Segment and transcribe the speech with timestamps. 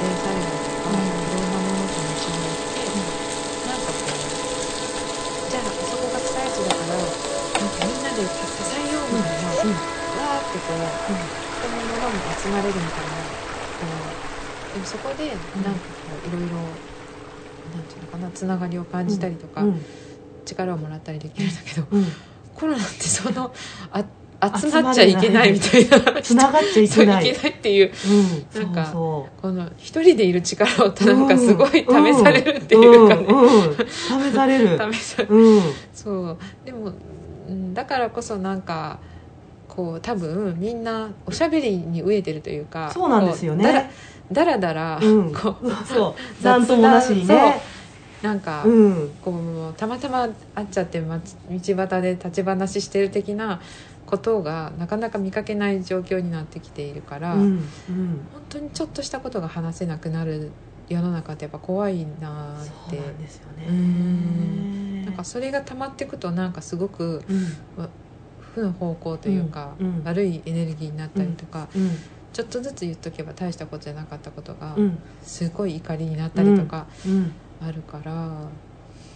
[0.00, 1.26] 性災害とか、うん。
[1.26, 1.50] いろん。
[1.50, 2.92] なものとの違いって、
[3.64, 3.82] なん。
[3.82, 4.10] かこ
[5.46, 7.12] うじゃああそこが被災地だから
[7.58, 7.70] なん。
[7.70, 8.02] かみん。
[8.02, 9.82] なで支えようみたいな、うん。
[10.14, 11.12] わーってこう
[11.50, 13.36] 人も物も集まれるみたいな
[13.78, 14.16] こ
[14.70, 15.80] うでもそこでなん。
[15.80, 16.80] かこういろいろ
[17.74, 17.84] なん。
[17.84, 19.84] ていうのかなつながりを感じたりとか、うん。
[20.46, 21.54] 力をもらったりできるん。
[21.54, 22.04] だけど、うん。
[22.54, 23.52] コロナってその
[23.90, 24.04] あ
[24.42, 26.22] 集まっちゃいけないみたいな。
[26.22, 27.28] つながっちゃいけない。
[27.28, 27.92] いけないっていう。
[28.54, 28.62] うん。
[28.62, 33.26] なんかそこの一人でいる力をうそうなんかすごい試されるっていうかね、
[33.84, 34.78] 試される。
[34.92, 35.62] 試されうん。
[35.92, 36.38] そう。
[36.64, 36.92] でも
[37.48, 38.98] うんだからこそなんか
[39.68, 43.64] こう多分みんなおしゃべりに飢えてるというかそうなんですよね。
[43.64, 43.88] だら
[44.32, 45.34] だらだら、うん。
[45.34, 46.44] こうそう。
[46.44, 47.60] なんともなしにね
[48.22, 49.10] なんか、うん。
[49.22, 51.22] こうたまたま会っちゃってま道
[51.76, 53.60] 端で立ち話してる的な
[54.06, 58.28] ことがなかなか見かけない状況になってきているから、うんうん。
[58.32, 60.50] 本当にちょっとしたことが話せなくなる
[60.88, 63.66] 世の中ってやっぱ怖いなーっそうてなんですよね。
[63.68, 67.88] うんなんかそれが溜まっていくとなんかすごくうん。
[68.54, 70.04] 負の方向というか、うんうん。
[70.04, 71.90] 悪いエネルギーになったりとか、うん
[72.32, 74.98] ちょっとずつ言っとけば大したことじゃなかったことが、うん。
[75.22, 78.12] すごい怒りになったりとかうんあるから、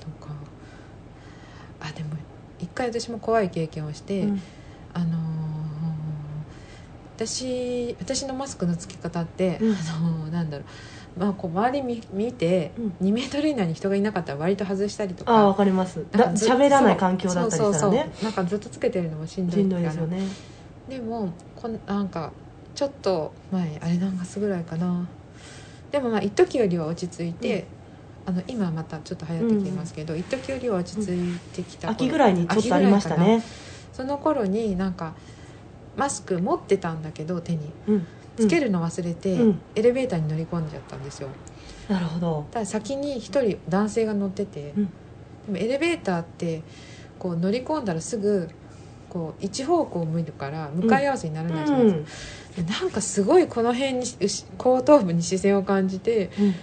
[0.00, 0.32] とか。
[1.80, 2.10] あでも
[2.60, 4.40] 一回私も怖い経験をして、うん。
[4.94, 5.22] あのー
[7.16, 9.72] 私私のマスクの付け方って、うん。
[9.72, 10.64] あのーなんだろ
[11.16, 13.06] う、まあ、こう周り見見て、うん。
[13.08, 15.58] 2メートル以内に人がいなかったら割と外したりとああわか。
[15.58, 16.04] かります。
[16.10, 19.94] だ喋らない環境だったりしたらねなんかずっとつけてるのもしんどいから。
[19.94, 20.22] でね。
[20.88, 22.32] でもこんなんか
[22.74, 25.06] ちょっと前あれ何月ぐらいかな。
[25.92, 27.66] でもまあ一時よりは落ち着いて、
[28.24, 33.42] あの今またちょっと流行ってきてますけど、一時よりは落ち着いてきた頃秋ぐらいにちょっとありましたね。
[33.92, 35.14] その頃になんか
[35.96, 37.70] マスク持ってたんだけど手に。
[37.88, 38.06] うん。
[38.34, 39.60] つけるの忘れて、うん。
[39.74, 41.28] エレベーターに乗り込んじゃったんですよ。
[41.86, 42.46] なるほど。
[42.50, 44.84] ただ先に一人男性が乗ってて、うん。
[44.84, 44.90] で
[45.52, 46.62] もエレベーターって
[47.18, 48.48] こう乗り込んだらすぐ
[49.10, 54.06] こう一方向を向いるから向かい合わせにならないじゃないですか、でなんかすごいこの辺に
[54.56, 56.54] 後頭部に視線を感じてうん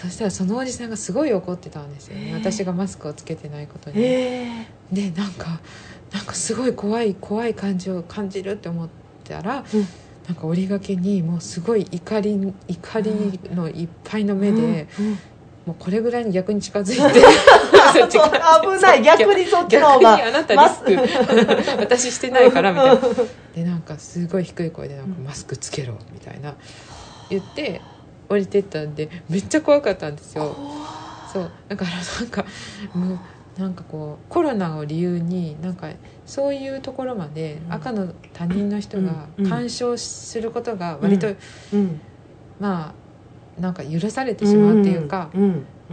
[0.00, 2.28] そしたらそのおじさんがすごい怒ってたんですよね。
[2.28, 2.34] へー。
[2.34, 5.60] 私がマスクをつけてないことに、ええでなんか
[6.12, 8.88] なんかすごい怖い怖い感じを感じるって思っ
[9.24, 9.86] たら、うん。
[10.26, 13.10] なんか折りがけにもうすごい怒り怒り
[13.52, 15.18] のいっぱいの目で、うんうん。
[15.66, 17.20] もうこれぐらいに逆に近づいて。
[17.92, 19.02] 危ない。
[19.04, 21.76] 逆にそっちの方逆がにあなたリスク。
[21.78, 23.00] 私してないからみたいな。
[23.54, 26.54] でなんかすごい低い声でなんかうんマスクつけろみたいな。
[27.28, 27.80] 言って
[28.30, 30.56] 降りてったんでめっちゃ怖かったんですよ。
[31.32, 31.50] そう。
[31.68, 32.44] だからなんか
[32.94, 35.90] もうなんかこうコロナを理由になんか
[36.24, 37.72] そういうところまでうん。
[37.72, 39.48] 赤の他人の人がうん。
[39.48, 41.34] 干渉することが割と、
[41.72, 42.00] うん。
[42.60, 42.99] まあ
[43.60, 45.30] なんか許されてしまうっていうか、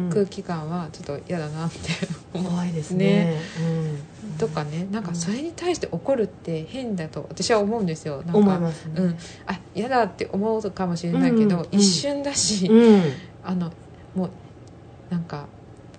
[0.09, 1.77] 空気感はちょっと嫌だなって
[2.31, 3.37] 怖いですね。
[3.61, 4.37] うん。
[4.37, 8.17] とかねなんかそれに対して怒るって変だと私は思うんですよ。
[8.17, 8.93] なんか思いますね。
[8.95, 11.67] うん、あ嫌だって思うかもしれないけど、うん。
[11.71, 13.01] 一瞬だし、うん。
[13.43, 13.71] あの
[14.15, 14.29] もう
[15.09, 15.47] なんか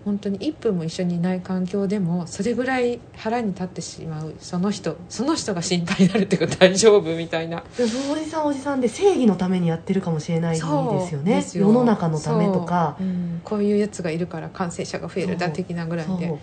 [0.08, 7.62] 本当に1分も一緒にいない環境でもそれぐらい腹に立ってしまうその人その人が心配になるっていうか大丈夫みたいな。
[7.74, 11.44] そのおじさんはおじさんで正義のためにやってるかもしれないですよね。
[11.52, 12.96] 世の中のためとか。
[12.98, 13.06] そう。
[13.06, 13.40] うん。
[13.44, 16.34] こういうやつがいるから感染者が増えるだ的なぐらいで。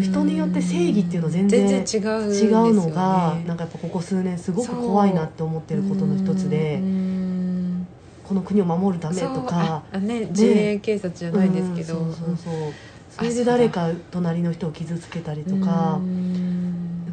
[0.00, 2.74] 人によって正義っていうの全然全然違う違う。
[2.74, 6.78] のがなんかやっぱここ数年すごく怖いなって思ってることの一つでう。
[6.84, 7.86] ん。
[8.22, 9.82] この国を守るためとか。
[9.92, 12.14] あね自衛警察じゃないですけど、うん。
[12.14, 12.54] そうそうそう
[13.12, 16.00] それで誰か隣の人を傷つけたりとか。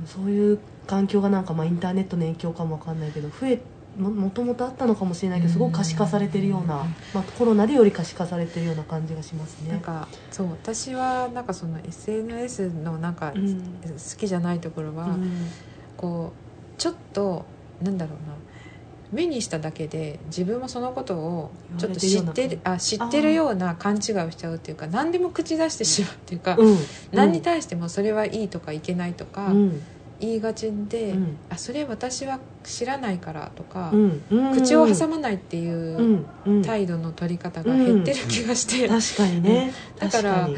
[0.06, 3.62] そういう環境がなんかまあインターネットの影響かもわかんないけど増え
[3.98, 6.96] ももともとあったのかもしれないけどすごく可視化されてるような、うん。
[7.14, 9.72] まあ、コロナでより可視化されてるような感じがしますね。
[9.72, 13.70] なんかそう私はなんかその SNS のなんかうん。
[13.82, 15.52] 好きじゃないところは、うん。
[15.98, 17.46] こうちょっと
[17.82, 18.36] なんだろうな
[19.12, 26.78] 目にしただけで自分もそのことをちょっと知ってるあ知ってるような勘違いをしちゃうっていうか何でも口出してしまうっていうか、うん。
[27.12, 29.82] 何に対してもそれはいいとかいけないとかうん。
[30.20, 31.40] 言いがちで、うん。
[31.50, 34.22] あそれ私は知らないからとか、うん。
[34.30, 34.54] うん。
[34.54, 36.26] 口を挟まないっていううん。
[36.46, 36.62] うん。
[36.62, 40.50] 態度の取り方が減ってる気がして、確かにね、だから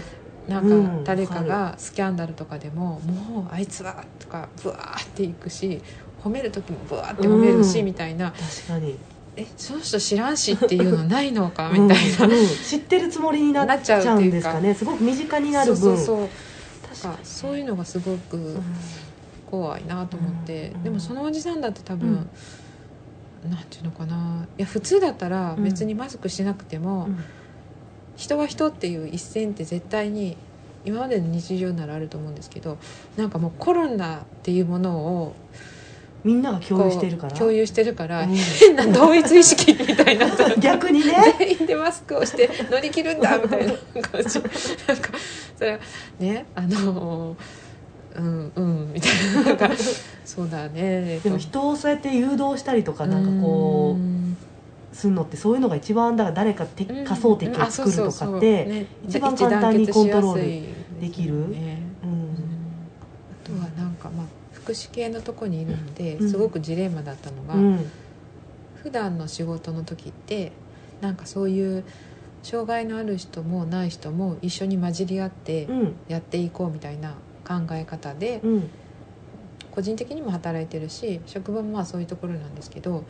[0.47, 0.85] なんうん。
[0.87, 5.83] か誰かがスキャンダルとかでも「もうあいつは」とかブワーっていくし
[6.23, 7.85] 褒める時もブワーって褒めるし、うん。
[7.85, 8.31] みたいな。
[8.31, 8.97] 確かに
[9.37, 14.73] 「えその人知らんし」っていうのないのかみたいな、うんうん知ってるつもりになっちゃうんですかね。
[14.73, 15.77] すごく身近になる分。
[15.77, 18.63] そうそうそういうのがすごくうん。
[19.49, 20.83] 怖いなと思って、うん。
[20.83, 22.29] でもそのおじさんだって多分、
[23.45, 23.51] うん。
[23.51, 24.45] なんていうのかな。
[24.57, 25.63] いや普通だったらうん。
[25.63, 27.17] 別にマスクしなくても、うん。
[28.15, 30.37] 人は人っていう一線って絶対に
[30.85, 32.77] 今までの日常ならあると思うんですけど
[33.17, 35.35] なんかもうコロナっていうものを
[36.23, 37.33] みんなが共有してるから。
[37.33, 38.35] 共有してるから、うん。
[38.35, 40.27] 変な同一意識みたいにな。
[40.59, 41.35] 逆にね。
[41.39, 44.39] 全員でマスクをして乗り切るんだみたいな感じ。
[44.87, 45.09] なんか
[45.57, 45.79] それは
[46.19, 47.35] ねあの
[48.15, 49.75] うんうんみたいな。
[50.23, 51.19] そうだね。
[51.23, 61.49] でも人をそうやって誘導したりとかなんかこうするのってそういうのが一番だから誰か仮想敵を作るとかってね一番簡単にコントロールできる。
[61.49, 62.35] ねうん
[63.43, 64.25] あとはなんかまあ
[64.71, 66.31] 福祉系のとこにいるのでうん。
[66.31, 67.91] すごくジレンマだったのが、うん。
[68.75, 70.51] 普段の仕事の時って
[71.01, 71.83] なんかそういう
[72.41, 75.95] 障害のある人もない人も一緒に混じり合ってうん。
[76.07, 77.15] やっていこうみたいな
[77.45, 78.69] 考え方でうん。
[79.71, 83.05] 個人的にも働いてるし職場もまあそういうところなんですけど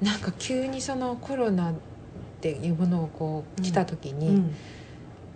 [0.00, 1.74] なんか急にそのコロナっ
[2.40, 4.54] ていうものをこう来た時に、うん。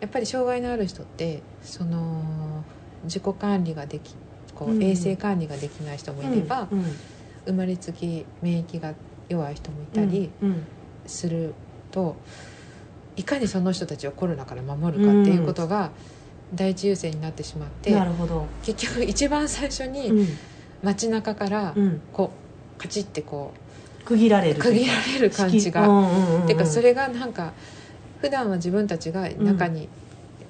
[0.01, 2.65] やっぱり障害のある人ってその
[3.05, 4.15] 自己管理ができ
[4.61, 4.83] こううん。
[4.83, 6.85] 衛生管理ができない人もいれば、うん
[7.47, 8.93] 生まれつき免疫が
[9.31, 10.67] 弱い人もいたりうん
[11.07, 11.55] する
[11.91, 12.15] と、
[13.17, 15.91] いかにその人たちをコロナから守るかっていうことが
[16.55, 18.47] 第一優先になってしまって、なるほど。
[18.63, 20.29] 結局一番最初うにん。
[20.83, 22.03] 街中からうん。
[22.13, 22.31] こ
[22.79, 23.53] うカチッてこ
[24.05, 24.59] 区切られる。
[24.59, 25.89] う区切られる感じが。
[25.89, 27.55] うんうかそれがなんか
[28.21, 29.89] 普段は自分たちが中に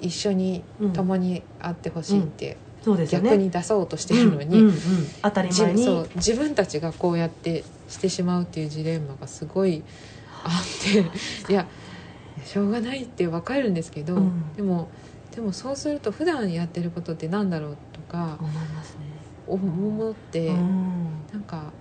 [0.00, 0.92] 一緒にうん。
[0.92, 3.30] 共にあってほしいってそうですよね。
[3.30, 4.74] 逆に出そうとしてるのに、うんうんうん。
[5.22, 5.84] 当たり自前に。
[5.84, 9.84] そう自分たちがこうやってしてしまうっていうジレンマがすごい
[10.44, 11.68] あっていや
[12.44, 14.52] しょうがないってわかるんですけど、うん。
[14.54, 14.90] でも
[15.34, 19.04] でもそうすると普段やってることってなんだろうとか思いますね。
[19.46, 21.26] 思って、うん。
[21.32, 21.72] なんか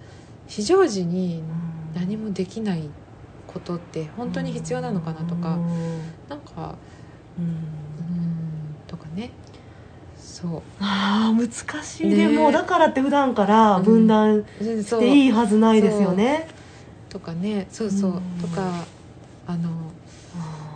[0.48, 1.94] 非常時にうん。
[1.96, 2.92] 何もできない
[3.48, 6.14] ことって本当に必要なのかなとか、うん。
[6.28, 6.76] なんか
[7.38, 7.46] うん。
[7.46, 9.32] うんとかね
[10.40, 10.62] そう。
[10.80, 11.52] ああ難
[11.84, 12.16] しい、ね。
[12.16, 16.48] でもだからって普段から分断していいはずないですよね、
[17.10, 18.22] とかねそうそう、うん。
[18.42, 18.86] とか
[19.46, 19.70] あの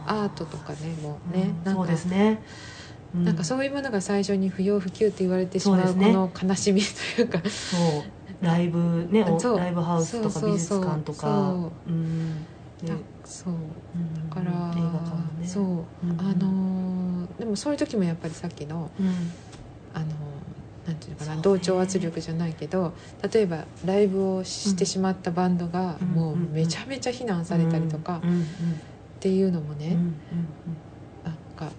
[0.05, 1.81] アートとかねもうね、なんか。
[1.81, 2.43] そうですね、
[3.15, 6.81] うなんかそういうものが最初に不要不急って言われてしまうこの悲しみ
[7.15, 7.39] というか。
[7.49, 8.13] そう。
[8.41, 11.19] ライブねライブハウスとか美術館とか。
[11.21, 11.91] そう。
[11.91, 12.47] うん。
[13.23, 13.53] そう。
[13.53, 14.29] うん。
[14.29, 15.47] だから、映画館もね。
[15.47, 16.19] そう、うん。
[16.19, 17.02] あのー
[17.39, 19.07] でもそういう時もやっぱりさっきのうん。
[19.93, 20.09] あのー
[20.85, 21.41] なんていうのかな、ね。
[21.41, 22.93] 同調圧力じゃないけど
[23.31, 28.21] 例えばライブをしてしまったバンドがうんもうめちゃめちゃ非難されたりとかっ
[29.21, 29.95] ていうのもね、
[31.23, 31.71] なんか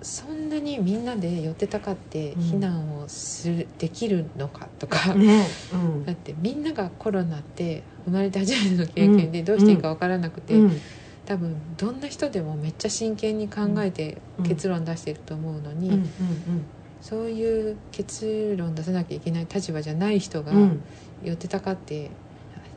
[0.00, 2.40] そんなにみんなで寄ってたかってうん。
[2.40, 6.04] 避難をする、できるのかとか、うんねうん。
[6.06, 10.80] だってみんながコロナって生まれて初めての経験でどうしていいか分からなくて、うん
[11.28, 14.44] 多分どんな人でもめっちゃ真剣に考えてうん。
[14.46, 16.08] 結論出してると思うのに、うんうん
[17.00, 20.58] そういう結論出さなきゃいけない立場じゃない人がうん。
[20.58, 20.82] うん
[21.22, 22.10] 寄ってたかって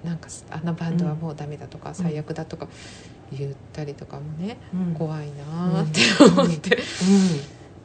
[0.04, 2.68] なんかあのバンドはもうダメだとか、最悪だとか
[3.32, 4.96] 言ったりとかもね、うん。
[4.96, 6.78] 怖いなーって思って、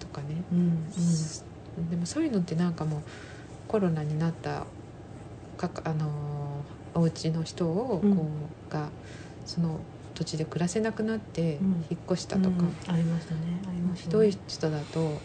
[0.00, 0.58] とかね、うん。
[1.78, 1.90] うん。
[1.90, 3.00] でもそういうのってなんかもう
[3.68, 4.66] コロナになった
[5.58, 8.16] かあのーお家の人をこう、うん
[8.70, 8.88] が
[9.44, 9.78] その
[10.16, 11.66] 土地で暮らせなくなってうん。
[11.90, 13.40] 引っ越したとか、うんありましたね。
[13.68, 14.04] ありましたね。
[14.04, 15.20] ひどい人だと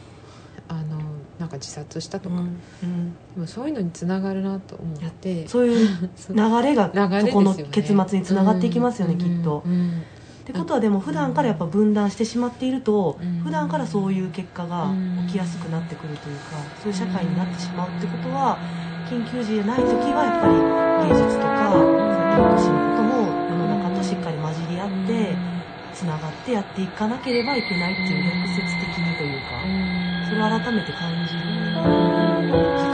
[0.68, 1.00] あの
[1.40, 2.62] なんか自殺したとか、うん。
[2.84, 3.16] うん。
[3.36, 5.48] でもそういうのにつながるなと思って。
[5.48, 5.88] そういう
[6.30, 9.20] 流れがそこの結末につながっていきますよね、うん。
[9.20, 9.64] きっと。
[9.66, 9.90] うん。
[10.42, 13.40] ってことはでも普段からやっぱ分断してしまっていると、うん。
[13.44, 14.92] 普段からそういう結果が
[15.28, 18.58] 起きやすくなってくるというか、そういう社会になってしまうってことは
[19.12, 20.54] 緊急時じゃない時はやっぱり
[21.10, 21.72] 芸術とか
[22.58, 22.91] そういった
[26.02, 30.02] つながってやっていかなければいけないっていう逆説的にというか。
[30.28, 32.91] それを改めて感じる